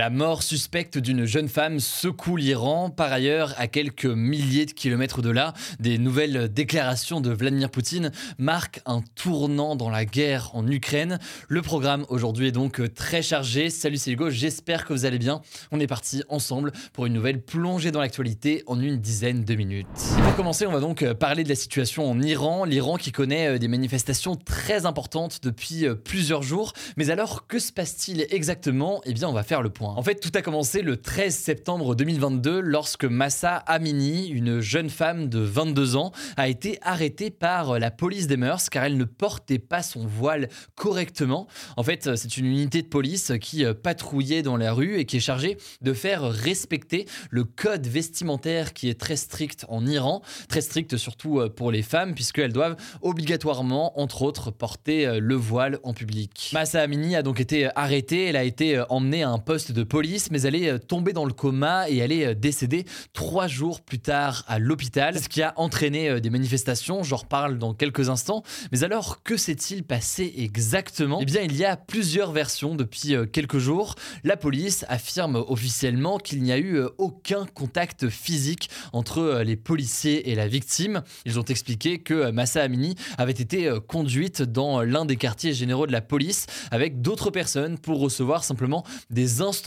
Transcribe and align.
La 0.00 0.08
mort 0.08 0.42
suspecte 0.42 0.96
d'une 0.96 1.26
jeune 1.26 1.48
femme 1.48 1.78
secoue 1.78 2.36
l'Iran. 2.36 2.88
Par 2.88 3.12
ailleurs, 3.12 3.54
à 3.58 3.66
quelques 3.66 4.06
milliers 4.06 4.64
de 4.64 4.70
kilomètres 4.70 5.20
de 5.20 5.28
là, 5.28 5.52
des 5.78 5.98
nouvelles 5.98 6.48
déclarations 6.50 7.20
de 7.20 7.30
Vladimir 7.30 7.70
Poutine 7.70 8.10
marquent 8.38 8.80
un 8.86 9.02
tournant 9.14 9.76
dans 9.76 9.90
la 9.90 10.06
guerre 10.06 10.52
en 10.54 10.66
Ukraine. 10.66 11.18
Le 11.48 11.60
programme 11.60 12.06
aujourd'hui 12.08 12.46
est 12.46 12.52
donc 12.52 12.80
très 12.94 13.20
chargé. 13.20 13.68
Salut, 13.68 13.96
c'est 13.96 14.12
Hugo, 14.12 14.30
j'espère 14.30 14.86
que 14.86 14.92
vous 14.92 15.06
allez 15.06 15.18
bien. 15.18 15.42
On 15.72 15.80
est 15.80 15.88
parti 15.88 16.22
ensemble 16.28 16.72
pour 16.92 17.04
une 17.06 17.12
nouvelle 17.12 17.42
plongée 17.42 17.90
dans 17.90 18.00
l'actualité 18.00 18.62
en 18.68 18.80
une 18.80 18.96
dizaine 18.96 19.44
de 19.44 19.54
minutes. 19.56 19.86
pour 20.22 20.36
commencer, 20.36 20.66
on 20.66 20.72
va 20.72 20.80
donc 20.80 21.04
parler 21.14 21.42
de 21.42 21.48
la 21.48 21.56
situation 21.56 22.08
en 22.08 22.22
Iran. 22.22 22.64
L'Iran 22.64 22.96
qui 22.96 23.10
connaît 23.10 23.58
des 23.58 23.68
manifestations 23.68 24.36
très 24.36 24.86
importantes 24.86 25.40
depuis 25.42 25.84
plusieurs 26.04 26.42
jours. 26.42 26.74
Mais 26.96 27.10
alors, 27.10 27.48
que 27.48 27.58
se 27.58 27.72
passe-t-il 27.72 28.24
exactement? 28.30 29.02
Eh 29.04 29.12
bien, 29.12 29.28
on 29.28 29.34
va 29.34 29.42
faire 29.42 29.60
le 29.60 29.68
point. 29.68 29.79
En 29.82 30.02
fait, 30.02 30.16
tout 30.16 30.30
a 30.34 30.42
commencé 30.42 30.82
le 30.82 30.98
13 30.98 31.34
septembre 31.34 31.94
2022 31.94 32.60
lorsque 32.60 33.04
Massa 33.04 33.56
Amini, 33.56 34.28
une 34.28 34.60
jeune 34.60 34.90
femme 34.90 35.28
de 35.28 35.38
22 35.38 35.96
ans, 35.96 36.12
a 36.36 36.48
été 36.48 36.78
arrêtée 36.82 37.30
par 37.30 37.78
la 37.78 37.90
police 37.90 38.26
des 38.26 38.36
mœurs 38.36 38.68
car 38.68 38.84
elle 38.84 38.98
ne 38.98 39.04
portait 39.04 39.58
pas 39.58 39.82
son 39.82 40.06
voile 40.06 40.48
correctement. 40.74 41.46
En 41.78 41.82
fait, 41.82 42.14
c'est 42.16 42.36
une 42.36 42.46
unité 42.46 42.82
de 42.82 42.88
police 42.88 43.32
qui 43.40 43.64
patrouillait 43.82 44.42
dans 44.42 44.58
la 44.58 44.72
rue 44.72 44.98
et 44.98 45.06
qui 45.06 45.16
est 45.16 45.20
chargée 45.20 45.56
de 45.80 45.94
faire 45.94 46.22
respecter 46.22 47.06
le 47.30 47.44
code 47.44 47.86
vestimentaire 47.86 48.74
qui 48.74 48.90
est 48.90 49.00
très 49.00 49.16
strict 49.16 49.64
en 49.68 49.86
Iran, 49.86 50.20
très 50.48 50.60
strict 50.60 50.98
surtout 50.98 51.40
pour 51.56 51.70
les 51.72 51.82
femmes 51.82 52.14
puisqu'elles 52.14 52.52
doivent 52.52 52.76
obligatoirement, 53.00 53.98
entre 53.98 54.22
autres, 54.22 54.50
porter 54.50 55.20
le 55.20 55.34
voile 55.34 55.78
en 55.84 55.94
public. 55.94 56.50
Massa 56.52 56.82
Amini 56.82 57.16
a 57.16 57.22
donc 57.22 57.40
été 57.40 57.70
arrêtée, 57.74 58.26
elle 58.26 58.36
a 58.36 58.44
été 58.44 58.82
emmenée 58.90 59.22
à 59.22 59.30
un 59.30 59.38
poste 59.38 59.69
de 59.72 59.82
police, 59.82 60.30
mais 60.30 60.42
elle 60.42 60.54
est 60.54 60.70
euh, 60.70 60.78
tombée 60.78 61.12
dans 61.12 61.24
le 61.24 61.32
coma 61.32 61.88
et 61.88 61.98
elle 61.98 62.12
est 62.12 62.26
euh, 62.26 62.34
décédée 62.34 62.84
trois 63.12 63.46
jours 63.46 63.80
plus 63.80 63.98
tard 63.98 64.44
à 64.48 64.58
l'hôpital, 64.58 65.18
ce 65.18 65.28
qui 65.28 65.42
a 65.42 65.52
entraîné 65.56 66.08
euh, 66.08 66.20
des 66.20 66.30
manifestations, 66.30 67.02
j'en 67.02 67.16
reparle 67.16 67.58
dans 67.58 67.74
quelques 67.74 68.08
instants. 68.08 68.42
Mais 68.72 68.84
alors, 68.84 69.22
que 69.22 69.36
s'est-il 69.36 69.84
passé 69.84 70.32
exactement? 70.36 71.18
Eh 71.20 71.24
bien, 71.24 71.42
il 71.42 71.56
y 71.56 71.64
a 71.64 71.76
plusieurs 71.76 72.32
versions 72.32 72.74
depuis 72.74 73.14
quelques 73.32 73.58
jours. 73.58 73.94
La 74.24 74.36
police 74.36 74.84
affirme 74.88 75.36
officiellement 75.36 76.18
qu'il 76.18 76.42
n'y 76.42 76.52
a 76.52 76.58
eu 76.58 76.80
aucun 76.98 77.46
contact 77.46 78.08
physique 78.08 78.70
entre 78.92 79.42
les 79.44 79.56
policiers 79.56 80.30
et 80.30 80.34
la 80.34 80.48
victime. 80.48 81.02
Ils 81.24 81.38
ont 81.38 81.44
expliqué 81.44 81.98
que 81.98 82.30
Massa 82.30 82.62
Amini 82.62 82.94
avait 83.18 83.32
été 83.32 83.72
conduite 83.88 84.42
dans 84.42 84.82
l'un 84.82 85.04
des 85.04 85.16
quartiers 85.16 85.52
généraux 85.52 85.86
de 85.86 85.92
la 85.92 86.00
police 86.00 86.46
avec 86.70 87.00
d'autres 87.00 87.30
personnes 87.30 87.78
pour 87.78 88.00
recevoir 88.00 88.44
simplement 88.44 88.84
des 89.10 89.42
instructions 89.42 89.59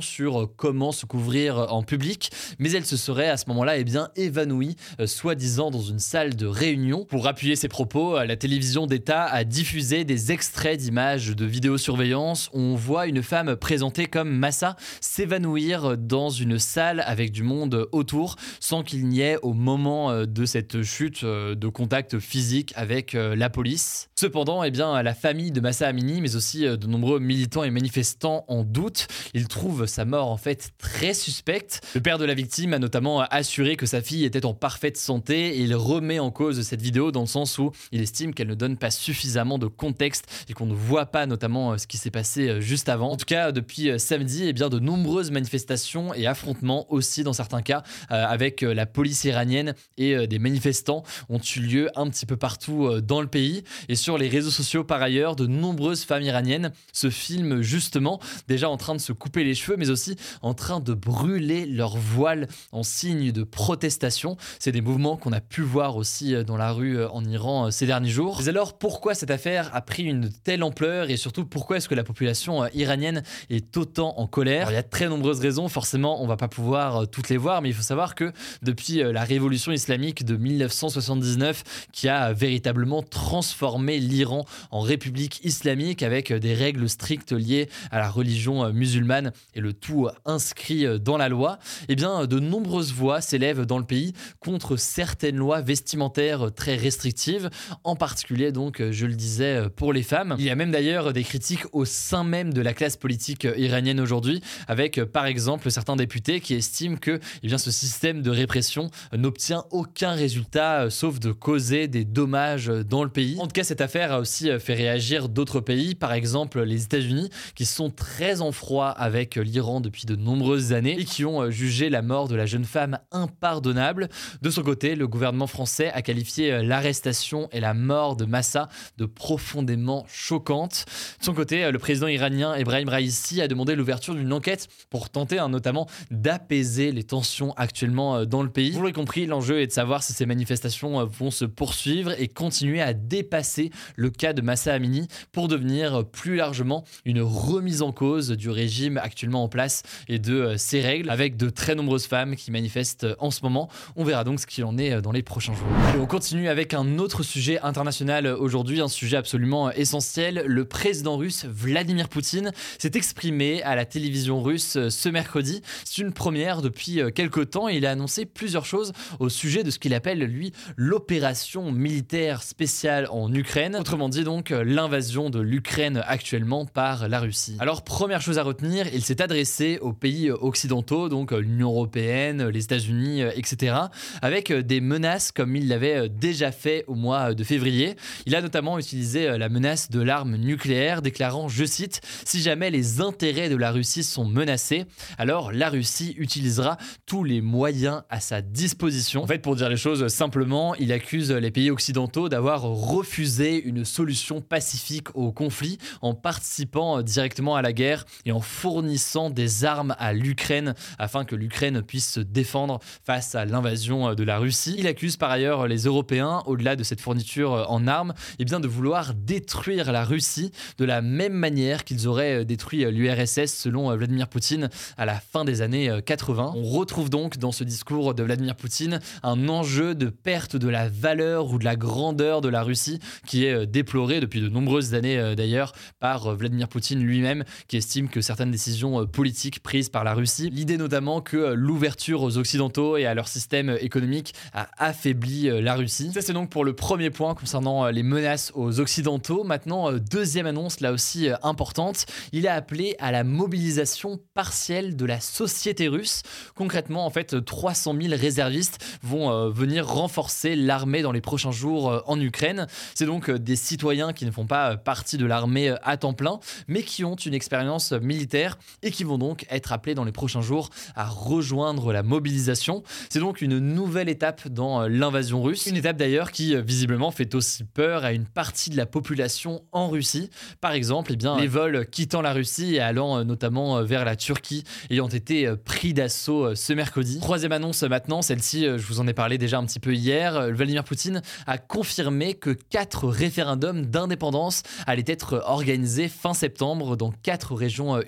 sur 0.00 0.42
euh, 0.42 0.46
comment 0.56 0.92
se 0.92 1.06
couvrir 1.06 1.58
euh, 1.58 1.66
en 1.66 1.82
public, 1.82 2.30
mais 2.58 2.72
elle 2.72 2.84
se 2.84 2.96
serait 2.96 3.28
à 3.28 3.36
ce 3.36 3.44
moment-là 3.48 3.78
eh 3.78 3.84
bien 3.84 4.08
évanouie, 4.16 4.76
euh, 5.00 5.06
soi-disant 5.06 5.70
dans 5.70 5.82
une 5.82 5.98
salle 5.98 6.34
de 6.34 6.46
réunion. 6.46 7.04
Pour 7.04 7.26
appuyer 7.26 7.54
ses 7.56 7.68
propos, 7.68 8.18
la 8.24 8.36
télévision 8.36 8.86
d'État 8.86 9.24
a 9.24 9.44
diffusé 9.44 10.04
des 10.04 10.32
extraits 10.32 10.80
d'images 10.80 11.36
de 11.36 11.44
vidéosurveillance 11.44 12.50
où 12.52 12.60
on 12.60 12.74
voit 12.74 13.06
une 13.06 13.22
femme 13.22 13.56
présentée 13.56 14.06
comme 14.06 14.30
Massa 14.30 14.76
s'évanouir 15.00 15.96
dans 15.96 16.30
une 16.30 16.58
salle 16.58 17.02
avec 17.06 17.30
du 17.30 17.42
monde 17.42 17.88
autour 17.92 18.36
sans 18.60 18.82
qu'il 18.82 19.06
n'y 19.06 19.20
ait 19.20 19.38
au 19.42 19.52
moment 19.52 20.24
de 20.26 20.44
cette 20.44 20.82
chute 20.82 21.24
de 21.24 21.68
contact 21.68 22.18
physique 22.18 22.72
avec 22.76 23.12
la 23.12 23.50
police. 23.50 24.08
Cependant, 24.16 24.64
eh 24.64 24.70
bien, 24.70 25.02
la 25.02 25.14
famille 25.14 25.52
de 25.52 25.60
Massa 25.60 25.86
Amini, 25.86 26.20
mais 26.20 26.36
aussi 26.36 26.62
de 26.62 26.86
nombreux 26.86 27.20
militants 27.20 27.64
et 27.64 27.70
manifestants 27.70 28.44
en 28.48 28.64
doute. 28.64 29.06
Il 29.36 29.48
trouve 29.48 29.86
sa 29.86 30.04
mort 30.04 30.30
en 30.30 30.36
fait 30.36 30.70
très 30.78 31.12
suspecte. 31.12 31.80
Le 31.96 32.00
père 32.00 32.18
de 32.18 32.24
la 32.24 32.34
victime 32.34 32.72
a 32.72 32.78
notamment 32.78 33.20
assuré 33.22 33.74
que 33.74 33.84
sa 33.84 34.00
fille 34.00 34.24
était 34.24 34.46
en 34.46 34.54
parfaite 34.54 34.96
santé 34.96 35.56
et 35.56 35.62
il 35.62 35.74
remet 35.74 36.20
en 36.20 36.30
cause 36.30 36.62
cette 36.62 36.80
vidéo 36.80 37.10
dans 37.10 37.22
le 37.22 37.26
sens 37.26 37.58
où 37.58 37.72
il 37.90 38.00
estime 38.00 38.32
qu'elle 38.32 38.46
ne 38.46 38.54
donne 38.54 38.76
pas 38.76 38.92
suffisamment 38.92 39.58
de 39.58 39.66
contexte 39.66 40.46
et 40.48 40.52
qu'on 40.52 40.66
ne 40.66 40.74
voit 40.74 41.06
pas 41.06 41.26
notamment 41.26 41.72
euh, 41.72 41.78
ce 41.78 41.88
qui 41.88 41.96
s'est 41.96 42.12
passé 42.12 42.48
euh, 42.48 42.60
juste 42.60 42.88
avant. 42.88 43.10
En 43.10 43.16
tout 43.16 43.24
cas, 43.24 43.50
depuis 43.50 43.90
euh, 43.90 43.98
samedi, 43.98 44.44
eh 44.46 44.52
bien, 44.52 44.68
de 44.68 44.78
nombreuses 44.78 45.32
manifestations 45.32 46.14
et 46.14 46.28
affrontements 46.28 46.86
aussi 46.92 47.24
dans 47.24 47.32
certains 47.32 47.62
cas 47.62 47.82
avec 48.08 48.62
la 48.62 48.86
police 48.86 49.24
iranienne 49.24 49.74
et 49.96 50.26
des 50.26 50.38
manifestants 50.38 51.02
ont 51.28 51.40
eu 51.56 51.60
lieu 51.60 51.90
un 51.96 52.08
petit 52.08 52.26
peu 52.26 52.36
partout 52.36 53.00
dans 53.00 53.20
le 53.20 53.26
pays. 53.26 53.64
Et 53.88 53.96
sur 53.96 54.18
les 54.18 54.28
réseaux 54.28 54.50
sociaux 54.50 54.84
par 54.84 55.02
ailleurs, 55.02 55.34
de 55.36 55.46
nombreuses 55.46 56.04
femmes 56.04 56.22
iraniennes 56.22 56.72
se 56.92 57.10
filment 57.10 57.62
justement 57.62 58.20
déjà 58.48 58.68
en 58.68 58.76
train 58.76 58.94
de 58.94 59.00
se 59.00 59.12
couper 59.24 59.42
les 59.42 59.54
cheveux, 59.54 59.78
mais 59.78 59.88
aussi 59.88 60.16
en 60.42 60.52
train 60.52 60.80
de 60.80 60.92
brûler 60.92 61.64
leur 61.64 61.96
voile 61.96 62.46
en 62.72 62.82
signe 62.82 63.32
de 63.32 63.42
protestation. 63.42 64.36
C'est 64.58 64.70
des 64.70 64.82
mouvements 64.82 65.16
qu'on 65.16 65.32
a 65.32 65.40
pu 65.40 65.62
voir 65.62 65.96
aussi 65.96 66.34
euh, 66.34 66.44
dans 66.44 66.58
la 66.58 66.72
rue 66.72 66.98
euh, 66.98 67.08
en 67.08 67.24
Iran 67.24 67.68
euh, 67.68 67.70
ces 67.70 67.86
derniers 67.86 68.10
jours. 68.10 68.42
Mais 68.42 68.50
alors 68.50 68.76
pourquoi 68.76 69.14
cette 69.14 69.30
affaire 69.30 69.70
a 69.74 69.80
pris 69.80 70.02
une 70.02 70.28
telle 70.28 70.62
ampleur 70.62 71.08
et 71.08 71.16
surtout 71.16 71.46
pourquoi 71.46 71.78
est-ce 71.78 71.88
que 71.88 71.94
la 71.94 72.04
population 72.04 72.66
iranienne 72.74 73.22
est 73.48 73.74
autant 73.78 74.12
en 74.18 74.26
colère? 74.26 74.70
Il 74.70 74.74
y 74.74 74.76
a 74.76 74.82
très 74.82 75.08
nombreuses 75.08 75.40
raisons, 75.40 75.68
forcément 75.68 76.22
on 76.22 76.26
va 76.26 76.36
pas 76.36 76.48
pouvoir 76.48 77.08
toutes 77.08 77.30
les 77.30 77.38
voir, 77.38 77.62
mais 77.62 77.70
il 77.70 77.74
faut 77.74 77.80
savoir 77.82 78.14
que 78.14 78.30
depuis 78.60 78.96
la 78.96 79.24
révolution 79.24 79.72
islamique 79.72 80.26
de 80.26 80.36
1979 80.36 81.88
qui 81.92 82.10
a 82.10 82.34
véritablement 82.34 83.02
transformé 83.02 83.98
l'Iran 83.98 84.44
en 84.70 84.80
république 84.80 85.42
islamique 85.44 86.02
avec 86.02 86.30
des 86.30 86.52
règles 86.52 86.90
strictes 86.90 87.32
liées 87.32 87.70
à 87.90 87.98
la 87.98 88.10
religion 88.10 88.70
musulmane 88.70 89.13
et 89.54 89.60
le 89.60 89.72
tout 89.72 90.08
inscrit 90.24 90.86
dans 91.00 91.16
la 91.16 91.28
loi, 91.28 91.58
eh 91.88 91.96
bien, 91.96 92.26
de 92.26 92.38
nombreuses 92.40 92.92
voix 92.92 93.20
s'élèvent 93.20 93.66
dans 93.66 93.78
le 93.78 93.84
pays 93.84 94.12
contre 94.40 94.76
certaines 94.76 95.36
lois 95.36 95.60
vestimentaires 95.60 96.52
très 96.54 96.76
restrictives, 96.76 97.50
en 97.84 97.96
particulier 97.96 98.52
donc, 98.52 98.82
je 98.90 99.06
le 99.06 99.14
disais, 99.14 99.68
pour 99.76 99.92
les 99.92 100.02
femmes. 100.02 100.36
Il 100.38 100.44
y 100.44 100.50
a 100.50 100.54
même 100.54 100.70
d'ailleurs 100.70 101.12
des 101.12 101.24
critiques 101.24 101.64
au 101.72 101.84
sein 101.84 102.24
même 102.24 102.52
de 102.52 102.60
la 102.60 102.74
classe 102.74 102.96
politique 102.96 103.46
iranienne 103.56 104.00
aujourd'hui, 104.00 104.42
avec 104.68 105.02
par 105.04 105.26
exemple 105.26 105.70
certains 105.70 105.96
députés 105.96 106.40
qui 106.40 106.54
estiment 106.54 106.96
que 106.96 107.20
eh 107.42 107.46
bien, 107.46 107.58
ce 107.58 107.70
système 107.70 108.22
de 108.22 108.30
répression 108.30 108.90
n'obtient 109.12 109.64
aucun 109.70 110.12
résultat 110.12 110.90
sauf 110.90 111.20
de 111.20 111.32
causer 111.32 111.88
des 111.88 112.04
dommages 112.04 112.66
dans 112.66 113.04
le 113.04 113.10
pays. 113.10 113.36
En 113.38 113.46
tout 113.46 113.52
cas, 113.52 113.64
cette 113.64 113.80
affaire 113.80 114.12
a 114.12 114.20
aussi 114.20 114.50
fait 114.58 114.74
réagir 114.74 115.28
d'autres 115.28 115.60
pays, 115.60 115.94
par 115.94 116.12
exemple 116.12 116.62
les 116.62 116.84
États-Unis, 116.84 117.30
qui 117.54 117.66
sont 117.66 117.90
très 117.90 118.40
en 118.40 118.52
froid 118.52 118.94
avec 119.04 119.36
l'Iran 119.36 119.82
depuis 119.82 120.06
de 120.06 120.16
nombreuses 120.16 120.72
années 120.72 120.98
et 120.98 121.04
qui 121.04 121.26
ont 121.26 121.42
euh, 121.42 121.50
jugé 121.50 121.90
la 121.90 122.00
mort 122.00 122.26
de 122.26 122.34
la 122.34 122.46
jeune 122.46 122.64
femme 122.64 122.98
impardonnable. 123.12 124.08
De 124.40 124.48
son 124.48 124.62
côté, 124.62 124.94
le 124.94 125.06
gouvernement 125.06 125.46
français 125.46 125.90
a 125.92 126.00
qualifié 126.00 126.50
euh, 126.50 126.62
l'arrestation 126.62 127.50
et 127.52 127.60
la 127.60 127.74
mort 127.74 128.16
de 128.16 128.24
Massa 128.24 128.70
de 128.96 129.04
profondément 129.04 130.06
choquantes. 130.08 130.86
De 131.20 131.24
son 131.24 131.34
côté, 131.34 131.64
euh, 131.64 131.70
le 131.70 131.78
président 131.78 132.06
iranien 132.06 132.54
Ebrahim 132.54 132.88
Raisi 132.88 133.42
a 133.42 133.46
demandé 133.46 133.74
l'ouverture 133.74 134.14
d'une 134.14 134.32
enquête 134.32 134.68
pour 134.88 135.10
tenter 135.10 135.38
hein, 135.38 135.50
notamment 135.50 135.86
d'apaiser 136.10 136.90
les 136.90 137.04
tensions 137.04 137.52
actuellement 137.58 138.24
dans 138.24 138.42
le 138.42 138.48
pays. 138.48 138.70
Vous 138.70 138.80
l'aurez 138.80 138.94
compris, 138.94 139.26
l'enjeu 139.26 139.60
est 139.60 139.66
de 139.66 139.72
savoir 139.72 140.02
si 140.02 140.14
ces 140.14 140.24
manifestations 140.24 141.04
vont 141.04 141.30
se 141.30 141.44
poursuivre 141.44 142.18
et 142.18 142.28
continuer 142.28 142.80
à 142.80 142.94
dépasser 142.94 143.70
le 143.96 144.08
cas 144.08 144.32
de 144.32 144.40
Massa 144.40 144.72
Amini 144.72 145.08
pour 145.30 145.48
devenir 145.48 146.06
plus 146.06 146.36
largement 146.36 146.84
une 147.04 147.20
remise 147.20 147.82
en 147.82 147.92
cause 147.92 148.30
du 148.30 148.48
régime 148.48 148.93
actuellement 148.98 149.44
en 149.44 149.48
place 149.48 149.82
et 150.08 150.18
de 150.18 150.56
ses 150.56 150.80
règles, 150.80 151.10
avec 151.10 151.36
de 151.36 151.50
très 151.50 151.74
nombreuses 151.74 152.06
femmes 152.06 152.36
qui 152.36 152.50
manifestent 152.50 153.06
en 153.18 153.30
ce 153.30 153.40
moment. 153.42 153.68
On 153.96 154.04
verra 154.04 154.24
donc 154.24 154.40
ce 154.40 154.46
qu'il 154.46 154.64
en 154.64 154.76
est 154.78 155.00
dans 155.00 155.12
les 155.12 155.22
prochains 155.22 155.54
jours. 155.54 155.66
On 155.98 156.06
continue 156.06 156.48
avec 156.48 156.74
un 156.74 156.98
autre 156.98 157.22
sujet 157.22 157.60
international 157.60 158.26
aujourd'hui, 158.26 158.80
un 158.80 158.88
sujet 158.88 159.16
absolument 159.16 159.70
essentiel. 159.70 160.44
Le 160.46 160.64
président 160.64 161.16
russe 161.16 161.44
Vladimir 161.44 162.08
Poutine 162.08 162.52
s'est 162.78 162.92
exprimé 162.94 163.62
à 163.62 163.74
la 163.74 163.84
télévision 163.84 164.42
russe 164.42 164.78
ce 164.88 165.08
mercredi. 165.08 165.62
C'est 165.84 166.02
une 166.02 166.12
première 166.12 166.62
depuis 166.62 167.00
quelques 167.14 167.50
temps 167.50 167.68
et 167.68 167.76
il 167.76 167.86
a 167.86 167.90
annoncé 167.90 168.24
plusieurs 168.26 168.66
choses 168.66 168.92
au 169.18 169.28
sujet 169.28 169.62
de 169.62 169.70
ce 169.70 169.78
qu'il 169.78 169.94
appelle, 169.94 170.18
lui, 170.18 170.52
l'opération 170.76 171.70
militaire 171.72 172.42
spéciale 172.42 173.06
en 173.10 173.32
Ukraine. 173.32 173.76
Autrement 173.76 174.08
dit, 174.08 174.24
donc, 174.24 174.50
l'invasion 174.50 175.30
de 175.30 175.40
l'Ukraine 175.40 176.02
actuellement 176.06 176.66
par 176.66 177.08
la 177.08 177.20
Russie. 177.20 177.56
Alors, 177.60 177.82
première 177.82 178.20
chose 178.20 178.38
à 178.38 178.42
retenir, 178.42 178.73
il 178.92 179.04
s'est 179.04 179.22
adressé 179.22 179.78
aux 179.80 179.92
pays 179.92 180.30
occidentaux, 180.30 181.08
donc 181.08 181.32
l'Union 181.32 181.70
européenne, 181.70 182.48
les 182.48 182.64
États-Unis, 182.64 183.22
etc., 183.22 183.76
avec 184.22 184.52
des 184.52 184.80
menaces 184.80 185.32
comme 185.32 185.56
il 185.56 185.68
l'avait 185.68 186.08
déjà 186.08 186.52
fait 186.52 186.84
au 186.86 186.94
mois 186.94 187.34
de 187.34 187.44
février. 187.44 187.96
Il 188.26 188.34
a 188.34 188.42
notamment 188.42 188.78
utilisé 188.78 189.38
la 189.38 189.48
menace 189.48 189.90
de 189.90 190.00
l'arme 190.00 190.36
nucléaire, 190.36 191.02
déclarant, 191.02 191.48
je 191.48 191.64
cite, 191.64 192.00
Si 192.24 192.40
jamais 192.40 192.70
les 192.70 193.00
intérêts 193.00 193.48
de 193.48 193.56
la 193.56 193.70
Russie 193.70 194.02
sont 194.02 194.24
menacés, 194.24 194.84
alors 195.18 195.52
la 195.52 195.68
Russie 195.68 196.14
utilisera 196.18 196.76
tous 197.06 197.24
les 197.24 197.40
moyens 197.40 198.02
à 198.10 198.20
sa 198.20 198.42
disposition. 198.42 199.22
En 199.22 199.26
fait, 199.26 199.38
pour 199.38 199.56
dire 199.56 199.68
les 199.68 199.76
choses 199.76 200.06
simplement, 200.08 200.74
il 200.76 200.92
accuse 200.92 201.30
les 201.32 201.50
pays 201.50 201.70
occidentaux 201.70 202.28
d'avoir 202.28 202.62
refusé 202.62 203.62
une 203.62 203.84
solution 203.84 204.40
pacifique 204.40 205.14
au 205.14 205.32
conflit 205.32 205.78
en 206.02 206.14
participant 206.14 207.02
directement 207.02 207.56
à 207.56 207.62
la 207.62 207.72
guerre 207.72 208.04
et 208.24 208.32
en 208.32 208.40
fournissant 208.64 209.28
des 209.28 209.66
armes 209.66 209.94
à 209.98 210.14
l'Ukraine 210.14 210.72
afin 210.98 211.26
que 211.26 211.36
l'Ukraine 211.36 211.82
puisse 211.82 212.10
se 212.14 212.20
défendre 212.20 212.80
face 213.04 213.34
à 213.34 213.44
l'invasion 213.44 214.14
de 214.14 214.24
la 214.24 214.38
Russie. 214.38 214.74
Il 214.78 214.86
accuse 214.86 215.18
par 215.18 215.30
ailleurs 215.30 215.68
les 215.68 215.84
Européens, 215.84 216.42
au-delà 216.46 216.74
de 216.74 216.82
cette 216.82 217.02
fourniture 217.02 217.66
en 217.68 217.86
armes, 217.86 218.14
eh 218.38 218.46
bien 218.46 218.60
de 218.60 218.66
vouloir 218.66 219.12
détruire 219.12 219.92
la 219.92 220.02
Russie 220.02 220.50
de 220.78 220.86
la 220.86 221.02
même 221.02 221.34
manière 221.34 221.84
qu'ils 221.84 222.08
auraient 222.08 222.46
détruit 222.46 222.90
l'URSS 222.90 223.52
selon 223.52 223.94
Vladimir 223.94 224.28
Poutine 224.28 224.70
à 224.96 225.04
la 225.04 225.20
fin 225.20 225.44
des 225.44 225.60
années 225.60 226.00
80. 226.06 226.54
On 226.56 226.62
retrouve 226.62 227.10
donc 227.10 227.36
dans 227.36 227.52
ce 227.52 227.64
discours 227.64 228.14
de 228.14 228.22
Vladimir 228.22 228.56
Poutine 228.56 228.98
un 229.22 229.50
enjeu 229.50 229.94
de 229.94 230.08
perte 230.08 230.56
de 230.56 230.68
la 230.68 230.88
valeur 230.88 231.50
ou 231.50 231.58
de 231.58 231.64
la 231.64 231.76
grandeur 231.76 232.40
de 232.40 232.48
la 232.48 232.62
Russie 232.62 232.98
qui 233.26 233.44
est 233.44 233.52
euh, 233.52 233.66
déploré 233.66 234.20
depuis 234.20 234.40
de 234.40 234.48
nombreuses 234.48 234.94
années 234.94 235.18
euh, 235.18 235.34
d'ailleurs 235.34 235.72
par 236.00 236.28
euh, 236.28 236.34
Vladimir 236.34 236.68
Poutine 236.68 237.02
lui-même 237.02 237.44
qui 237.68 237.76
estime 237.76 238.08
que 238.08 238.20
certaines 238.20 238.53
décisions 238.54 239.06
politiques 239.06 239.62
prises 239.62 239.88
par 239.88 240.04
la 240.04 240.14
Russie, 240.14 240.50
l'idée 240.50 240.76
notamment 240.76 241.20
que 241.20 241.52
l'ouverture 241.52 242.22
aux 242.22 242.38
Occidentaux 242.38 242.96
et 242.96 243.06
à 243.06 243.14
leur 243.14 243.28
système 243.28 243.76
économique 243.80 244.34
a 244.52 244.68
affaibli 244.78 245.50
la 245.62 245.74
Russie. 245.74 246.10
Ça 246.12 246.22
c'est 246.22 246.32
donc 246.32 246.50
pour 246.50 246.64
le 246.64 246.74
premier 246.74 247.10
point 247.10 247.34
concernant 247.34 247.88
les 247.88 248.02
menaces 248.02 248.52
aux 248.54 248.80
Occidentaux. 248.80 249.44
Maintenant, 249.44 249.92
deuxième 249.92 250.46
annonce 250.46 250.80
là 250.80 250.92
aussi 250.92 251.28
importante, 251.42 252.06
il 252.32 252.48
a 252.48 252.54
appelé 252.54 252.96
à 252.98 253.12
la 253.12 253.24
mobilisation 253.24 254.18
partielle 254.34 254.96
de 254.96 255.04
la 255.04 255.20
société 255.20 255.88
russe. 255.88 256.22
Concrètement, 256.54 257.06
en 257.06 257.10
fait, 257.10 257.44
300 257.44 257.94
000 258.00 258.14
réservistes 258.16 258.84
vont 259.02 259.50
venir 259.50 259.86
renforcer 259.86 260.56
l'armée 260.56 261.02
dans 261.02 261.12
les 261.12 261.20
prochains 261.20 261.52
jours 261.52 262.02
en 262.06 262.20
Ukraine. 262.20 262.66
C'est 262.94 263.06
donc 263.06 263.28
euh, 263.28 263.38
des 263.38 263.56
citoyens 263.56 264.12
qui 264.12 264.26
ne 264.26 264.30
font 264.30 264.46
pas 264.46 264.72
euh, 264.72 264.76
partie 264.76 265.18
de 265.18 265.26
l'armée 265.26 265.70
euh, 265.70 265.76
à 265.82 265.96
temps 265.96 266.12
plein, 266.12 266.40
mais 266.68 266.82
qui 266.82 267.04
ont 267.04 267.16
une 267.16 267.34
expérience 267.34 267.92
militaire 267.92 268.43
et 268.82 268.90
qui 268.90 269.04
vont 269.04 269.18
donc 269.18 269.46
être 269.50 269.72
appelés 269.72 269.94
dans 269.94 270.04
les 270.04 270.12
prochains 270.12 270.40
jours 270.40 270.70
à 270.94 271.06
rejoindre 271.06 271.92
la 271.92 272.02
mobilisation. 272.02 272.82
C'est 273.08 273.18
donc 273.18 273.40
une 273.40 273.58
nouvelle 273.58 274.08
étape 274.08 274.48
dans 274.48 274.86
l'invasion 274.86 275.42
russe, 275.42 275.66
une 275.66 275.76
étape 275.76 275.96
d'ailleurs 275.96 276.32
qui 276.32 276.60
visiblement 276.62 277.10
fait 277.10 277.34
aussi 277.34 277.64
peur 277.64 278.04
à 278.04 278.12
une 278.12 278.26
partie 278.26 278.70
de 278.70 278.76
la 278.76 278.86
population 278.86 279.62
en 279.72 279.88
Russie. 279.88 280.30
Par 280.60 280.72
exemple, 280.72 281.12
eh 281.12 281.16
bien, 281.16 281.38
les 281.38 281.48
vols 281.48 281.86
quittant 281.86 282.22
la 282.22 282.32
Russie 282.32 282.76
et 282.76 282.80
allant 282.80 283.24
notamment 283.24 283.82
vers 283.82 284.04
la 284.04 284.16
Turquie 284.16 284.64
ayant 284.90 285.08
été 285.08 285.52
pris 285.64 285.94
d'assaut 285.94 286.54
ce 286.54 286.72
mercredi. 286.72 287.20
Troisième 287.20 287.52
annonce 287.52 287.82
maintenant, 287.82 288.22
celle-ci, 288.22 288.64
je 288.64 288.86
vous 288.86 289.00
en 289.00 289.06
ai 289.06 289.14
parlé 289.14 289.38
déjà 289.38 289.58
un 289.58 289.64
petit 289.64 289.80
peu 289.80 289.94
hier. 289.94 290.52
Vladimir 290.52 290.84
Poutine 290.84 291.22
a 291.46 291.58
confirmé 291.58 292.34
que 292.34 292.50
quatre 292.50 293.08
référendums 293.08 293.86
d'indépendance 293.86 294.62
allaient 294.86 295.04
être 295.06 295.42
organisés 295.46 296.08
fin 296.08 296.34
septembre 296.34 296.96
dans 296.96 297.10
quatre 297.10 297.54
régions 297.54 297.96
euh, 297.96 298.02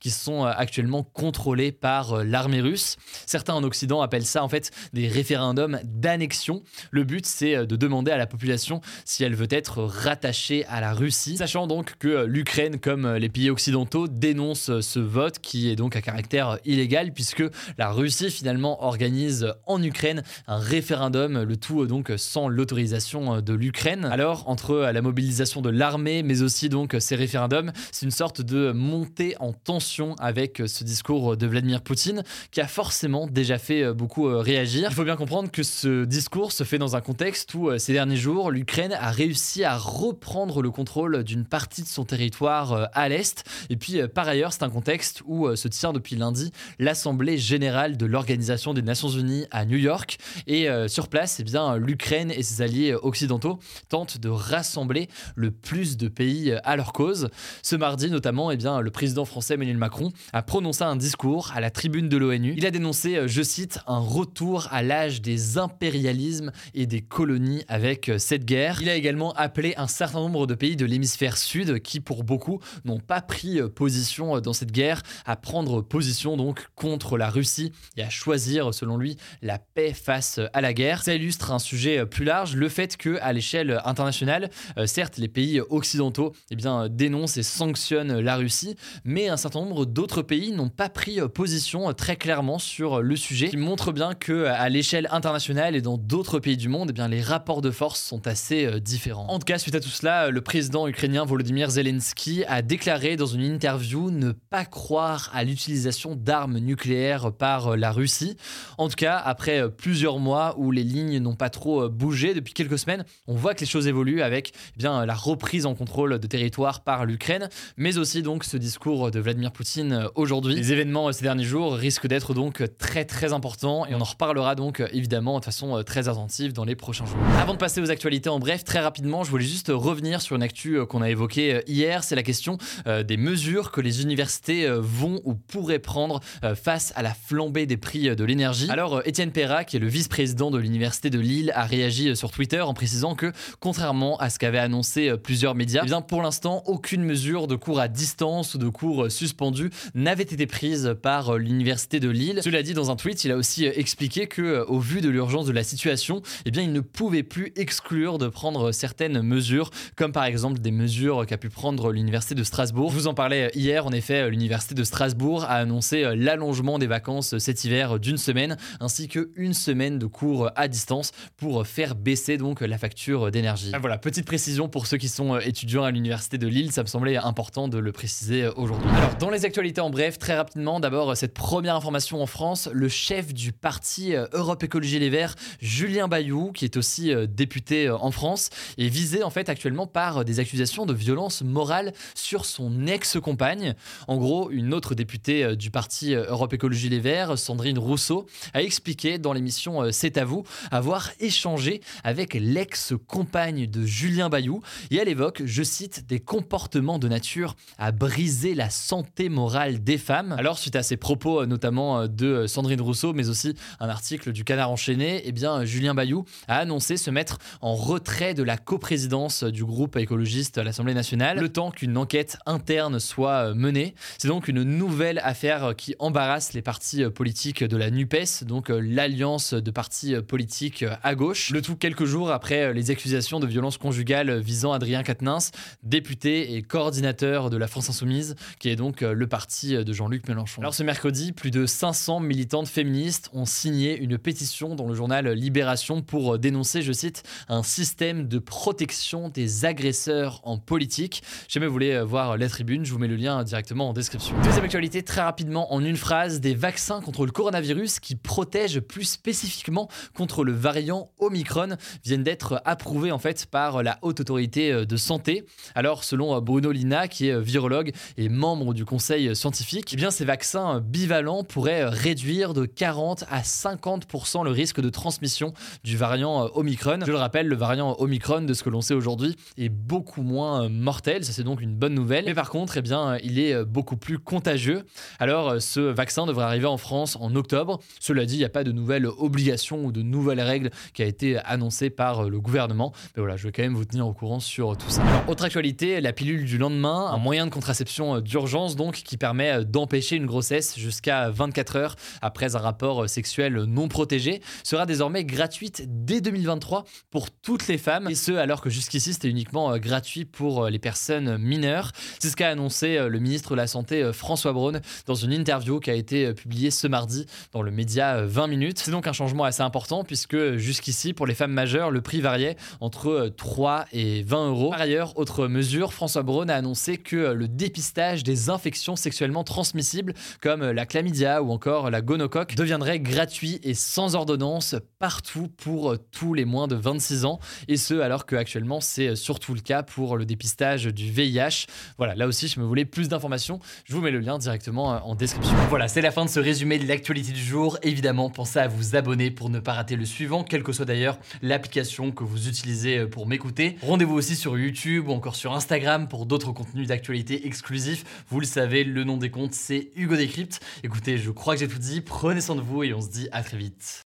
qui 0.00 0.10
sont 0.10 0.44
euh, 0.44 0.52
actuellement 0.56 1.02
contrôlées 1.02 1.72
par 1.72 2.14
euh, 2.14 2.24
l'armée 2.24 2.60
russe. 2.60 2.96
Certains 3.26 3.54
en 3.54 3.62
Occident 3.64 4.00
appellent 4.02 4.24
ça 4.24 4.42
en 4.42 4.48
fait 4.48 4.70
des 4.92 5.08
référendums 5.08 5.80
d'annexion. 5.84 6.62
Le 6.90 7.04
but 7.04 7.26
c'est 7.26 7.66
de 7.66 7.76
demander 7.76 8.10
à 8.10 8.16
la 8.16 8.26
population 8.26 8.80
si 9.04 9.24
elle 9.24 9.34
veut 9.34 9.48
être 9.50 9.82
rattachée 9.82 10.64
à 10.66 10.80
la 10.80 10.92
Russie, 10.92 11.36
sachant 11.36 11.66
donc 11.66 11.94
que 11.98 12.24
l'Ukraine 12.24 12.78
comme 12.78 13.14
les 13.14 13.28
pays 13.28 13.50
occidentaux 13.50 14.08
dénoncent 14.08 14.80
ce 14.80 14.98
vote 14.98 15.38
qui 15.38 15.70
est 15.70 15.76
donc 15.76 15.96
à 15.96 16.02
caractère 16.02 16.58
illégal 16.64 17.12
puisque 17.12 17.44
la 17.78 17.90
Russie 17.90 18.30
finalement 18.30 18.84
organise 18.84 19.52
en 19.66 19.82
Ukraine 19.82 20.22
un 20.46 20.58
référendum, 20.58 21.42
le 21.42 21.56
tout 21.56 21.86
donc 21.86 22.12
sans 22.16 22.48
l'autorisation 22.48 23.40
de 23.40 23.52
l'Ukraine. 23.54 24.04
Alors, 24.04 24.48
entre 24.48 24.76
la 24.76 25.02
mobilisation 25.02 25.60
de 25.60 25.70
l'armée, 25.70 26.22
mais 26.22 26.42
aussi 26.42 26.68
donc 26.68 26.96
ces 26.98 27.16
référendums, 27.16 27.72
c'est 27.92 28.06
une 28.06 28.10
sorte 28.12 28.40
de 28.40 28.72
montée 28.72 29.33
en 29.40 29.52
tension 29.52 30.14
avec 30.18 30.62
ce 30.66 30.84
discours 30.84 31.36
de 31.36 31.46
Vladimir 31.46 31.82
Poutine 31.82 32.22
qui 32.50 32.60
a 32.60 32.66
forcément 32.66 33.26
déjà 33.26 33.58
fait 33.58 33.92
beaucoup 33.92 34.26
réagir. 34.26 34.88
Il 34.90 34.94
faut 34.94 35.04
bien 35.04 35.16
comprendre 35.16 35.50
que 35.50 35.62
ce 35.62 36.04
discours 36.04 36.52
se 36.52 36.64
fait 36.64 36.78
dans 36.78 36.96
un 36.96 37.00
contexte 37.00 37.54
où 37.54 37.76
ces 37.78 37.92
derniers 37.92 38.16
jours, 38.16 38.50
l'Ukraine 38.50 38.92
a 38.92 39.10
réussi 39.10 39.64
à 39.64 39.76
reprendre 39.76 40.62
le 40.62 40.70
contrôle 40.70 41.24
d'une 41.24 41.44
partie 41.44 41.82
de 41.82 41.88
son 41.88 42.04
territoire 42.04 42.88
à 42.92 43.08
l'est. 43.08 43.44
Et 43.70 43.76
puis, 43.76 44.00
par 44.08 44.28
ailleurs, 44.28 44.52
c'est 44.52 44.62
un 44.62 44.70
contexte 44.70 45.22
où 45.26 45.54
se 45.54 45.68
tient 45.68 45.92
depuis 45.92 46.16
lundi 46.16 46.52
l'Assemblée 46.78 47.38
générale 47.38 47.96
de 47.96 48.06
l'Organisation 48.06 48.74
des 48.74 48.82
Nations 48.82 49.08
Unies 49.08 49.46
à 49.50 49.64
New 49.64 49.78
York. 49.78 50.18
Et 50.46 50.68
sur 50.88 51.08
place, 51.08 51.40
eh 51.40 51.44
bien, 51.44 51.76
l'Ukraine 51.76 52.30
et 52.30 52.42
ses 52.42 52.62
alliés 52.62 52.94
occidentaux 52.94 53.58
tentent 53.88 54.18
de 54.18 54.28
rassembler 54.28 55.08
le 55.34 55.50
plus 55.50 55.96
de 55.96 56.08
pays 56.08 56.52
à 56.64 56.76
leur 56.76 56.92
cause. 56.92 57.28
Ce 57.62 57.76
mardi 57.76 58.10
notamment, 58.10 58.50
eh 58.50 58.56
bien, 58.56 58.80
le 58.80 58.90
président 58.90 59.23
français 59.24 59.54
Emmanuel 59.54 59.76
Macron 59.76 60.12
a 60.32 60.42
prononcé 60.42 60.82
un 60.82 60.96
discours 60.96 61.52
à 61.54 61.60
la 61.60 61.70
tribune 61.70 62.08
de 62.08 62.16
l'ONU. 62.16 62.54
Il 62.56 62.66
a 62.66 62.70
dénoncé, 62.70 63.26
je 63.26 63.42
cite, 63.42 63.78
un 63.86 63.98
retour 63.98 64.68
à 64.70 64.82
l'âge 64.82 65.22
des 65.22 65.58
impérialismes 65.58 66.52
et 66.74 66.86
des 66.86 67.00
colonies 67.00 67.64
avec 67.68 68.10
cette 68.18 68.44
guerre. 68.44 68.80
Il 68.82 68.88
a 68.88 68.94
également 68.94 69.32
appelé 69.34 69.74
un 69.76 69.88
certain 69.88 70.20
nombre 70.20 70.46
de 70.46 70.54
pays 70.54 70.76
de 70.76 70.86
l'hémisphère 70.86 71.36
sud 71.36 71.80
qui, 71.80 72.00
pour 72.00 72.24
beaucoup, 72.24 72.60
n'ont 72.84 73.00
pas 73.00 73.20
pris 73.20 73.60
position 73.74 74.40
dans 74.40 74.52
cette 74.52 74.72
guerre 74.72 75.02
à 75.26 75.36
prendre 75.36 75.80
position 75.82 76.36
donc 76.36 76.66
contre 76.74 77.18
la 77.18 77.30
Russie 77.30 77.72
et 77.96 78.02
à 78.02 78.10
choisir, 78.10 78.72
selon 78.74 78.96
lui, 78.96 79.16
la 79.42 79.58
paix 79.58 79.92
face 79.92 80.40
à 80.52 80.60
la 80.60 80.72
guerre. 80.72 81.02
Ça 81.02 81.14
illustre 81.14 81.52
un 81.52 81.58
sujet 81.58 82.06
plus 82.06 82.24
large, 82.24 82.56
le 82.56 82.68
fait 82.68 82.96
que 82.96 83.18
à 83.20 83.32
l'échelle 83.32 83.80
internationale, 83.84 84.50
euh, 84.78 84.86
certes, 84.86 85.18
les 85.18 85.28
pays 85.28 85.60
occidentaux 85.60 86.32
eh 86.50 86.56
bien, 86.56 86.88
dénoncent 86.88 87.36
et 87.36 87.42
sanctionnent 87.42 88.20
la 88.20 88.36
Russie, 88.36 88.76
un 89.22 89.36
certain 89.36 89.60
nombre 89.60 89.86
d'autres 89.86 90.22
pays 90.22 90.52
n'ont 90.52 90.68
pas 90.68 90.88
pris 90.88 91.20
euh, 91.20 91.28
position 91.28 91.88
euh, 91.88 91.92
très 91.92 92.16
clairement 92.16 92.58
sur 92.58 93.00
le 93.00 93.16
sujet, 93.16 93.48
qui 93.48 93.56
montre 93.56 93.92
bien 93.92 94.14
que 94.14 94.46
à 94.46 94.68
l'échelle 94.68 95.08
internationale 95.10 95.76
et 95.76 95.80
dans 95.80 95.98
d'autres 95.98 96.38
pays 96.40 96.56
du 96.56 96.68
monde, 96.68 96.88
eh 96.90 96.92
bien, 96.92 97.08
les 97.08 97.20
rapports 97.20 97.62
de 97.62 97.70
force 97.70 98.00
sont 98.00 98.26
assez 98.26 98.80
différents. 98.80 99.26
En 99.28 99.38
tout 99.38 99.44
cas, 99.44 99.58
suite 99.58 99.74
à 99.74 99.80
tout 99.80 99.88
cela, 99.88 100.30
le 100.30 100.40
président 100.40 100.88
ukrainien 100.88 101.24
Volodymyr 101.24 101.70
Zelensky 101.70 102.44
a 102.46 102.62
déclaré 102.62 103.16
dans 103.16 103.26
une 103.26 103.42
interview 103.42 104.10
ne 104.10 104.32
pas 104.32 104.64
croire 104.64 105.30
à 105.32 105.44
l'utilisation 105.44 106.16
d'armes 106.16 106.58
nucléaires 106.58 107.32
par 107.32 107.76
la 107.76 107.92
Russie. 107.92 108.36
En 108.78 108.88
tout 108.88 108.96
cas, 108.96 109.16
après 109.16 109.70
plusieurs 109.70 110.18
mois 110.18 110.54
où 110.58 110.70
les 110.70 110.84
lignes 110.84 111.18
n'ont 111.18 111.36
pas 111.36 111.50
trop 111.50 111.88
bougé 111.88 112.34
depuis 112.34 112.54
quelques 112.54 112.78
semaines, 112.78 113.04
on 113.26 113.34
voit 113.34 113.54
que 113.54 113.60
les 113.60 113.66
choses 113.66 113.86
évoluent 113.86 114.22
avec 114.22 114.52
eh 114.76 114.78
bien, 114.78 115.06
la 115.06 115.14
reprise 115.14 115.66
en 115.66 115.74
contrôle 115.74 116.18
de 116.18 116.26
territoire 116.26 116.82
par 116.82 117.04
l'Ukraine, 117.04 117.48
mais 117.76 117.98
aussi 117.98 118.22
donc 118.22 118.44
ce 118.44 118.56
discours 118.56 119.03
de 119.10 119.20
Vladimir 119.20 119.52
Poutine 119.52 119.92
euh, 119.92 120.08
aujourd'hui. 120.14 120.54
Les 120.54 120.72
événements 120.72 121.08
euh, 121.08 121.12
ces 121.12 121.22
derniers 121.22 121.44
jours 121.44 121.74
risquent 121.74 122.06
d'être 122.06 122.34
donc 122.34 122.62
très 122.78 123.04
très 123.04 123.32
importants 123.32 123.86
et 123.86 123.94
on 123.94 124.00
en 124.00 124.04
reparlera 124.04 124.54
donc 124.54 124.80
euh, 124.80 124.88
évidemment 124.92 125.40
de 125.40 125.44
façon 125.44 125.82
très 125.84 126.08
attentive 126.08 126.52
dans 126.52 126.64
les 126.64 126.76
prochains 126.76 127.06
jours. 127.06 127.16
Avant 127.38 127.52
de 127.52 127.58
passer 127.58 127.80
aux 127.80 127.90
actualités 127.90 128.28
en 128.28 128.38
bref, 128.38 128.64
très 128.64 128.80
rapidement, 128.80 129.24
je 129.24 129.30
voulais 129.30 129.44
juste 129.44 129.70
revenir 129.74 130.22
sur 130.22 130.36
une 130.36 130.42
actu 130.42 130.84
qu'on 130.86 131.02
a 131.02 131.10
évoquée 131.10 131.62
hier, 131.66 132.04
c'est 132.04 132.14
la 132.14 132.22
question 132.22 132.58
des 132.86 133.16
mesures 133.16 133.70
que 133.70 133.80
les 133.80 134.02
universités 134.02 134.68
vont 134.68 135.20
ou 135.24 135.34
pourraient 135.34 135.78
prendre 135.78 136.20
face 136.54 136.92
à 136.96 137.02
la 137.02 137.14
flambée 137.14 137.66
des 137.66 137.76
prix 137.76 138.14
de 138.14 138.24
l'énergie. 138.24 138.70
Alors 138.70 139.02
Étienne 139.04 139.32
Perra, 139.32 139.64
qui 139.64 139.76
est 139.76 139.80
le 139.80 139.88
vice-président 139.88 140.50
de 140.50 140.58
l'université 140.58 141.10
de 141.10 141.18
Lille, 141.18 141.52
a 141.54 141.64
réagi 141.64 142.14
sur 142.16 142.30
Twitter 142.30 142.60
en 142.60 142.74
précisant 142.74 143.14
que, 143.14 143.32
contrairement 143.60 144.16
à 144.18 144.30
ce 144.30 144.38
qu'avaient 144.38 144.58
annoncé 144.58 145.08
euh, 145.08 145.16
plusieurs 145.16 145.54
médias, 145.54 145.84
eh 145.86 146.02
pour 146.06 146.22
l'instant, 146.22 146.62
aucune 146.66 147.02
mesure 147.02 147.46
de 147.46 147.56
cours 147.56 147.80
à 147.80 147.88
distance 147.88 148.54
ou 148.54 148.58
de 148.58 148.68
cours 148.68 148.83
cours 148.84 149.10
suspendues 149.10 149.70
n'avaient 149.94 150.24
été 150.24 150.46
prises 150.46 150.94
par 151.00 151.38
l'université 151.38 152.00
de 152.00 152.10
Lille. 152.10 152.40
Cela 152.44 152.62
dit, 152.62 152.74
dans 152.74 152.90
un 152.90 152.96
tweet, 152.96 153.24
il 153.24 153.32
a 153.32 153.36
aussi 153.36 153.64
expliqué 153.64 154.26
que, 154.26 154.62
au 154.66 154.78
vu 154.78 155.00
de 155.00 155.08
l'urgence 155.08 155.46
de 155.46 155.52
la 155.52 155.64
situation, 155.64 156.20
eh 156.44 156.50
bien, 156.50 156.62
il 156.62 156.72
ne 156.72 156.80
pouvait 156.80 157.22
plus 157.22 157.52
exclure 157.56 158.18
de 158.18 158.28
prendre 158.28 158.72
certaines 158.72 159.22
mesures, 159.22 159.70
comme 159.96 160.12
par 160.12 160.24
exemple 160.24 160.58
des 160.58 160.70
mesures 160.70 161.24
qu'a 161.24 161.38
pu 161.38 161.48
prendre 161.48 161.92
l'université 161.92 162.34
de 162.34 162.44
Strasbourg. 162.44 162.90
Je 162.90 162.96
vous 162.96 163.06
en 163.06 163.14
parlais 163.14 163.50
hier, 163.54 163.86
en 163.86 163.92
effet, 163.92 164.28
l'université 164.28 164.74
de 164.74 164.84
Strasbourg 164.84 165.44
a 165.44 165.54
annoncé 165.54 166.14
l'allongement 166.14 166.78
des 166.78 166.86
vacances 166.86 167.38
cet 167.38 167.64
hiver 167.64 167.98
d'une 167.98 168.18
semaine, 168.18 168.58
ainsi 168.80 169.08
qu'une 169.08 169.54
semaine 169.54 169.98
de 169.98 170.06
cours 170.06 170.50
à 170.56 170.68
distance 170.68 171.12
pour 171.38 171.66
faire 171.66 171.94
baisser 171.94 172.36
donc 172.36 172.60
la 172.60 172.76
facture 172.76 173.30
d'énergie. 173.30 173.70
Ah, 173.72 173.78
voilà, 173.78 173.96
petite 173.96 174.26
précision 174.26 174.68
pour 174.68 174.86
ceux 174.86 174.98
qui 174.98 175.08
sont 175.08 175.38
étudiants 175.38 175.84
à 175.84 175.90
l'université 175.90 176.36
de 176.36 176.48
Lille, 176.48 176.70
ça 176.70 176.82
me 176.82 176.88
semblait 176.88 177.16
important 177.16 177.66
de 177.66 177.78
le 177.78 177.90
préciser 177.90 178.46
aujourd'hui. 178.48 178.73
Alors, 178.96 179.16
dans 179.16 179.30
les 179.30 179.44
actualités 179.44 179.80
en 179.80 179.90
bref, 179.90 180.18
très 180.18 180.36
rapidement, 180.36 180.80
d'abord 180.80 181.16
cette 181.16 181.34
première 181.34 181.76
information 181.76 182.22
en 182.22 182.26
France, 182.26 182.68
le 182.72 182.88
chef 182.88 183.32
du 183.32 183.52
parti 183.52 184.14
Europe 184.32 184.62
Écologie 184.62 184.98
Les 184.98 185.10
Verts, 185.10 185.34
Julien 185.60 186.08
Bayou, 186.08 186.52
qui 186.52 186.64
est 186.64 186.76
aussi 186.76 187.12
député 187.28 187.90
en 187.90 188.10
France, 188.10 188.50
est 188.78 188.88
visé 188.88 189.22
en 189.22 189.30
fait 189.30 189.48
actuellement 189.48 189.86
par 189.86 190.24
des 190.24 190.40
accusations 190.40 190.86
de 190.86 190.94
violence 190.94 191.42
morale 191.42 191.92
sur 192.14 192.44
son 192.44 192.86
ex-compagne. 192.86 193.74
En 194.08 194.16
gros, 194.16 194.50
une 194.50 194.74
autre 194.74 194.94
députée 194.94 195.56
du 195.56 195.70
parti 195.70 196.14
Europe 196.14 196.52
Écologie 196.52 196.88
Les 196.88 197.00
Verts, 197.00 197.38
Sandrine 197.38 197.78
Rousseau, 197.78 198.26
a 198.52 198.62
expliqué 198.62 199.18
dans 199.18 199.32
l'émission 199.32 199.90
C'est 199.92 200.18
à 200.18 200.24
vous 200.24 200.44
avoir 200.70 201.10
échangé 201.20 201.80
avec 202.02 202.34
l'ex-compagne 202.34 203.66
de 203.66 203.84
Julien 203.84 204.28
Bayou 204.28 204.62
et 204.90 204.96
elle 204.96 205.08
évoque, 205.08 205.42
je 205.44 205.62
cite, 205.62 206.06
des 206.06 206.20
comportements 206.20 206.98
de 206.98 207.08
nature 207.08 207.56
à 207.78 207.92
briser 207.92 208.54
la 208.54 208.63
santé 208.70 209.28
morale 209.28 209.82
des 209.82 209.98
femmes. 209.98 210.34
Alors, 210.38 210.58
suite 210.58 210.76
à 210.76 210.82
ces 210.82 210.96
propos, 210.96 211.46
notamment 211.46 212.06
de 212.06 212.46
Sandrine 212.46 212.80
Rousseau, 212.80 213.12
mais 213.12 213.28
aussi 213.28 213.54
un 213.80 213.88
article 213.88 214.32
du 214.32 214.44
Canard 214.44 214.70
enchaîné, 214.70 215.22
eh 215.24 215.32
bien, 215.32 215.64
Julien 215.64 215.94
Bayou 215.94 216.24
a 216.48 216.58
annoncé 216.58 216.96
se 216.96 217.10
mettre 217.10 217.38
en 217.60 217.74
retrait 217.74 218.34
de 218.34 218.42
la 218.42 218.56
coprésidence 218.56 219.44
du 219.44 219.64
groupe 219.64 219.96
écologiste 219.96 220.58
à 220.58 220.64
l'Assemblée 220.64 220.94
nationale, 220.94 221.38
le 221.38 221.48
temps 221.48 221.70
qu'une 221.70 221.96
enquête 221.96 222.38
interne 222.46 222.98
soit 223.00 223.54
menée. 223.54 223.94
C'est 224.18 224.28
donc 224.28 224.48
une 224.48 224.62
nouvelle 224.62 225.20
affaire 225.24 225.74
qui 225.76 225.94
embarrasse 225.98 226.52
les 226.52 226.62
partis 226.62 227.04
politiques 227.10 227.64
de 227.64 227.76
la 227.76 227.90
NUPES, 227.90 228.44
donc 228.44 228.68
l'alliance 228.68 229.54
de 229.54 229.70
partis 229.70 230.14
politiques 230.26 230.84
à 231.02 231.14
gauche. 231.14 231.50
Le 231.50 231.62
tout 231.62 231.76
quelques 231.76 232.04
jours 232.04 232.30
après 232.30 232.72
les 232.72 232.90
accusations 232.90 233.40
de 233.40 233.46
violence 233.46 233.78
conjugale 233.78 234.38
visant 234.38 234.72
Adrien 234.72 235.02
Quatennens, 235.02 235.50
député 235.82 236.54
et 236.54 236.62
coordinateur 236.62 237.50
de 237.50 237.56
la 237.56 237.66
France 237.66 237.90
Insoumise, 237.90 238.34
qui 238.58 238.68
est 238.68 238.76
donc 238.76 239.00
le 239.00 239.26
parti 239.26 239.76
de 239.84 239.92
Jean-Luc 239.92 240.28
Mélenchon. 240.28 240.60
Alors 240.60 240.74
ce 240.74 240.82
mercredi, 240.82 241.32
plus 241.32 241.50
de 241.50 241.66
500 241.66 242.20
militantes 242.20 242.68
féministes 242.68 243.30
ont 243.32 243.46
signé 243.46 243.98
une 243.98 244.18
pétition 244.18 244.74
dans 244.74 244.86
le 244.86 244.94
journal 244.94 245.28
Libération 245.28 246.02
pour 246.02 246.38
dénoncer, 246.38 246.82
je 246.82 246.92
cite, 246.92 247.22
un 247.48 247.62
système 247.62 248.28
de 248.28 248.38
protection 248.38 249.28
des 249.28 249.64
agresseurs 249.64 250.40
en 250.44 250.58
politique. 250.58 251.22
Si 251.48 251.54
jamais 251.54 251.66
vous 251.66 251.72
voulez 251.72 252.00
voir 252.02 252.36
la 252.36 252.48
tribune, 252.48 252.84
je 252.84 252.92
vous 252.92 252.98
mets 252.98 253.08
le 253.08 253.16
lien 253.16 253.42
directement 253.42 253.88
en 253.88 253.92
description. 253.92 254.34
Deuxième 254.42 254.64
actualité, 254.64 255.02
très 255.02 255.22
rapidement, 255.22 255.72
en 255.72 255.84
une 255.84 255.96
phrase, 255.96 256.40
des 256.40 256.54
vaccins 256.54 257.00
contre 257.00 257.26
le 257.26 257.32
coronavirus 257.32 258.00
qui 258.00 258.14
protègent 258.14 258.80
plus 258.80 259.04
spécifiquement 259.04 259.88
contre 260.14 260.44
le 260.44 260.52
variant 260.52 261.10
Omicron 261.18 261.76
viennent 262.04 262.22
d'être 262.22 262.62
approuvés 262.64 263.12
en 263.12 263.18
fait 263.18 263.46
par 263.46 263.82
la 263.82 263.98
haute 264.02 264.20
autorité 264.20 264.86
de 264.86 264.96
santé. 264.96 265.44
Alors, 265.74 266.04
selon 266.04 266.40
Bruno 266.40 266.70
Lina, 266.70 267.08
qui 267.08 267.28
est 267.28 267.40
virologue 267.40 267.92
et 268.16 268.28
membre 268.28 268.43
du 268.44 268.84
conseil 268.84 269.34
scientifique, 269.34 269.90
eh 269.94 269.96
bien 269.96 270.10
ces 270.10 270.26
vaccins 270.26 270.80
bivalents 270.80 271.44
pourraient 271.44 271.86
réduire 271.86 272.52
de 272.52 272.66
40 272.66 273.24
à 273.30 273.40
50% 273.40 274.44
le 274.44 274.50
risque 274.50 274.82
de 274.82 274.90
transmission 274.90 275.54
du 275.82 275.96
variant 275.96 276.50
Omicron. 276.54 276.98
Je 277.06 277.10
le 277.10 277.16
rappelle, 277.16 277.48
le 277.48 277.56
variant 277.56 277.96
Omicron, 277.98 278.42
de 278.42 278.52
ce 278.52 278.62
que 278.62 278.68
l'on 278.68 278.82
sait 278.82 278.92
aujourd'hui, 278.92 279.36
est 279.56 279.70
beaucoup 279.70 280.20
moins 280.22 280.68
mortel. 280.68 281.24
Ça, 281.24 281.32
c'est 281.32 281.42
donc 281.42 281.62
une 281.62 281.74
bonne 281.74 281.94
nouvelle. 281.94 282.26
Mais 282.26 282.34
par 282.34 282.50
contre, 282.50 282.76
eh 282.76 282.82
bien, 282.82 283.16
il 283.22 283.38
est 283.38 283.64
beaucoup 283.64 283.96
plus 283.96 284.18
contagieux. 284.18 284.84
Alors, 285.18 285.62
ce 285.62 285.80
vaccin 285.80 286.26
devrait 286.26 286.44
arriver 286.44 286.66
en 286.66 286.76
France 286.76 287.16
en 287.18 287.34
octobre. 287.36 287.80
Cela 287.98 288.26
dit, 288.26 288.34
il 288.34 288.40
n'y 288.40 288.44
a 288.44 288.50
pas 288.50 288.64
de 288.64 288.72
nouvelle 288.72 289.06
obligation 289.06 289.86
ou 289.86 289.90
de 289.90 290.02
nouvelles 290.02 290.42
règles 290.42 290.70
qui 290.92 291.02
a 291.02 291.06
été 291.06 291.38
annoncée 291.38 291.88
par 291.88 292.28
le 292.28 292.40
gouvernement. 292.40 292.92
Mais 293.16 293.22
voilà, 293.22 293.38
je 293.38 293.44
vais 293.44 293.52
quand 293.52 293.62
même 293.62 293.74
vous 293.74 293.86
tenir 293.86 294.06
au 294.06 294.12
courant 294.12 294.40
sur 294.40 294.76
tout 294.76 294.90
ça. 294.90 295.02
autre 295.28 295.44
actualité, 295.44 296.02
la 296.02 296.12
pilule 296.12 296.44
du 296.44 296.58
lendemain, 296.58 297.10
un 297.10 297.18
moyen 297.18 297.46
de 297.46 297.50
contraception 297.50 298.20
d'urgence 298.34 298.74
donc 298.74 298.94
qui 298.94 299.16
permet 299.16 299.64
d'empêcher 299.64 300.16
une 300.16 300.26
grossesse 300.26 300.76
jusqu'à 300.76 301.30
24 301.30 301.76
heures 301.76 301.96
après 302.20 302.56
un 302.56 302.58
rapport 302.58 303.08
sexuel 303.08 303.62
non 303.62 303.86
protégé, 303.86 304.40
sera 304.64 304.86
désormais 304.86 305.24
gratuite 305.24 305.84
dès 305.86 306.20
2023 306.20 306.84
pour 307.10 307.30
toutes 307.30 307.68
les 307.68 307.78
femmes, 307.78 308.08
et 308.08 308.16
ce 308.16 308.32
alors 308.32 308.60
que 308.60 308.70
jusqu'ici 308.70 309.12
c'était 309.12 309.28
uniquement 309.28 309.72
euh, 309.72 309.78
gratuit 309.78 310.24
pour 310.24 310.64
euh, 310.64 310.70
les 310.70 310.80
personnes 310.80 311.38
mineures. 311.38 311.92
C'est 312.18 312.28
ce 312.28 312.34
qu'a 312.34 312.48
annoncé 312.48 312.96
euh, 312.96 313.08
le 313.08 313.20
ministre 313.20 313.52
de 313.52 313.56
la 313.56 313.68
Santé 313.68 314.12
François 314.12 314.52
Braun 314.52 314.80
dans 315.06 315.14
une 315.14 315.32
interview 315.32 315.78
qui 315.78 315.90
a 315.90 315.94
été 315.94 316.34
publiée 316.34 316.72
ce 316.72 316.88
mardi 316.88 317.26
dans 317.52 317.62
le 317.62 317.70
média 317.70 318.22
20 318.22 318.48
minutes. 318.48 318.80
C'est 318.80 318.90
donc 318.90 319.06
un 319.06 319.12
changement 319.12 319.44
assez 319.44 319.62
important 319.62 320.02
puisque 320.02 320.56
jusqu'ici 320.56 321.12
pour 321.12 321.26
les 321.26 321.34
femmes 321.34 321.52
majeures 321.52 321.92
le 321.92 322.00
prix 322.00 322.20
variait 322.20 322.56
entre 322.80 323.30
3 323.36 323.84
et 323.92 324.24
20 324.24 324.48
euros. 324.48 324.70
Par 324.70 324.80
ailleurs, 324.80 325.16
autre 325.16 325.46
mesure, 325.46 325.92
François 325.92 326.24
Braun 326.24 326.48
a 326.48 326.56
annoncé 326.56 326.96
que 326.96 327.32
le 327.32 327.46
dépistage 327.46 328.23
des 328.24 328.50
infections 328.50 328.96
sexuellement 328.96 329.44
transmissibles 329.44 330.14
comme 330.40 330.68
la 330.68 330.86
chlamydia 330.86 331.42
ou 331.42 331.52
encore 331.52 331.90
la 331.90 332.00
gonocoque 332.00 332.56
deviendrait 332.56 332.98
gratuit 332.98 333.60
et 333.62 333.74
sans 333.74 334.16
ordonnance 334.16 334.74
partout 335.04 335.48
pour 335.48 335.96
tous 336.12 336.32
les 336.32 336.46
moins 336.46 336.66
de 336.66 336.76
26 336.76 337.26
ans 337.26 337.38
et 337.68 337.76
ce 337.76 338.00
alors 338.00 338.24
qu'actuellement 338.24 338.80
c'est 338.80 339.16
surtout 339.16 339.52
le 339.52 339.60
cas 339.60 339.82
pour 339.82 340.16
le 340.16 340.24
dépistage 340.24 340.86
du 340.86 341.10
VIH. 341.10 341.66
Voilà, 341.98 342.14
là 342.14 342.26
aussi 342.26 342.48
je 342.48 342.58
me 342.58 342.64
voulais 342.64 342.86
plus 342.86 343.10
d'informations, 343.10 343.60
je 343.84 343.94
vous 343.94 344.00
mets 344.00 344.10
le 344.10 344.20
lien 344.20 344.38
directement 344.38 345.06
en 345.06 345.14
description. 345.14 345.54
Voilà, 345.68 345.88
c'est 345.88 346.00
la 346.00 346.10
fin 346.10 346.24
de 346.24 346.30
ce 346.30 346.40
résumé 346.40 346.78
de 346.78 346.88
l'actualité 346.88 347.32
du 347.32 347.44
jour. 347.44 347.76
Évidemment, 347.82 348.30
pensez 348.30 348.60
à 348.60 348.66
vous 348.66 348.96
abonner 348.96 349.30
pour 349.30 349.50
ne 349.50 349.58
pas 349.58 349.74
rater 349.74 349.94
le 349.94 350.06
suivant, 350.06 350.42
quelle 350.42 350.62
que 350.62 350.72
soit 350.72 350.86
d'ailleurs 350.86 351.18
l'application 351.42 352.10
que 352.10 352.24
vous 352.24 352.48
utilisez 352.48 353.04
pour 353.04 353.26
m'écouter. 353.26 353.76
Rendez-vous 353.82 354.14
aussi 354.14 354.36
sur 354.36 354.56
YouTube 354.56 355.08
ou 355.08 355.12
encore 355.12 355.36
sur 355.36 355.52
Instagram 355.52 356.08
pour 356.08 356.24
d'autres 356.24 356.52
contenus 356.52 356.88
d'actualité 356.88 357.46
exclusifs. 357.46 358.24
Vous 358.30 358.40
le 358.40 358.46
savez, 358.46 358.84
le 358.84 359.04
nom 359.04 359.18
des 359.18 359.28
comptes 359.28 359.52
c'est 359.52 359.90
Hugo 359.96 360.16
Décrypte. 360.16 360.60
Écoutez, 360.82 361.18
je 361.18 361.30
crois 361.30 361.56
que 361.56 361.60
j'ai 361.60 361.68
tout 361.68 361.78
dit, 361.78 362.00
prenez 362.00 362.40
soin 362.40 362.56
de 362.56 362.62
vous 362.62 362.84
et 362.84 362.94
on 362.94 363.02
se 363.02 363.10
dit 363.10 363.28
à 363.32 363.42
très 363.42 363.58
vite. 363.58 364.03